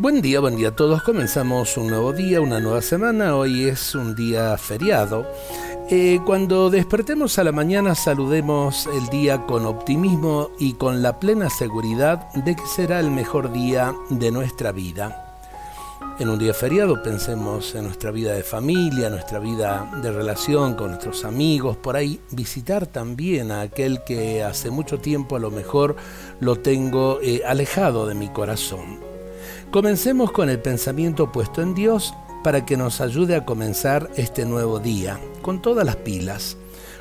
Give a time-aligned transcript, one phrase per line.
[0.00, 1.02] Buen día, buen día a todos.
[1.02, 3.36] Comenzamos un nuevo día, una nueva semana.
[3.36, 5.30] Hoy es un día feriado.
[5.90, 11.50] Eh, cuando despertemos a la mañana saludemos el día con optimismo y con la plena
[11.50, 15.36] seguridad de que será el mejor día de nuestra vida.
[16.18, 20.92] En un día feriado pensemos en nuestra vida de familia, nuestra vida de relación con
[20.92, 25.94] nuestros amigos, por ahí visitar también a aquel que hace mucho tiempo a lo mejor
[26.40, 29.09] lo tengo eh, alejado de mi corazón.
[29.70, 34.78] Comencemos con el pensamiento puesto en Dios para que nos ayude a comenzar este nuevo
[34.78, 36.56] día, con todas las pilas.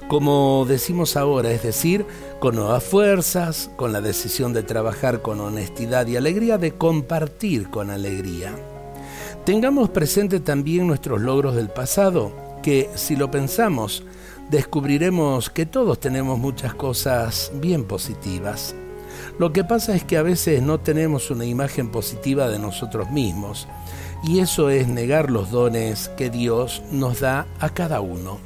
[0.08, 2.06] Como decimos ahora, es decir,
[2.40, 7.92] con nuevas fuerzas, con la decisión de trabajar con honestidad y alegría, de compartir con
[7.92, 8.56] alegría.
[9.46, 12.32] Tengamos presente también nuestros logros del pasado,
[12.64, 14.04] que si lo pensamos,
[14.50, 18.76] descubriremos que todos tenemos muchas cosas bien positivas.
[19.38, 23.68] Lo que pasa es que a veces no tenemos una imagen positiva de nosotros mismos
[24.24, 28.40] y eso es negar los dones que Dios nos da a cada uno.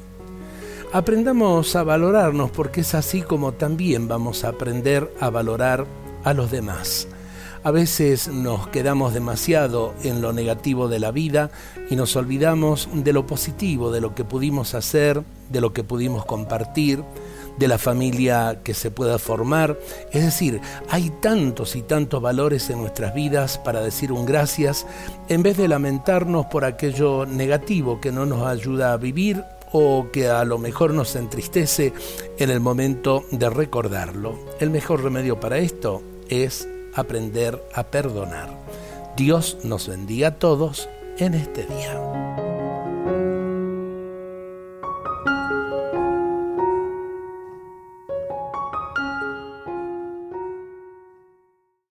[0.92, 5.88] Aprendamos a valorarnos porque es así como también vamos a aprender a valorar
[6.24, 7.08] a los demás.
[7.66, 11.50] A veces nos quedamos demasiado en lo negativo de la vida
[11.90, 16.26] y nos olvidamos de lo positivo, de lo que pudimos hacer, de lo que pudimos
[16.26, 17.06] compartir,
[17.58, 19.80] de la familia que se pueda formar.
[20.12, 24.86] Es decir, hay tantos y tantos valores en nuestras vidas para decir un gracias
[25.30, 30.28] en vez de lamentarnos por aquello negativo que no nos ayuda a vivir o que
[30.28, 31.94] a lo mejor nos entristece
[32.38, 34.38] en el momento de recordarlo.
[34.60, 38.50] El mejor remedio para esto es aprender a perdonar.
[39.16, 42.43] Dios nos bendiga a todos en este día.